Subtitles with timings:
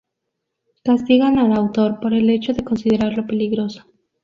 [0.83, 3.85] Castigan al autor por el hecho de considerarlo peligroso.